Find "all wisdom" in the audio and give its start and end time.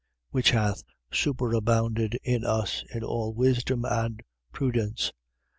3.03-3.85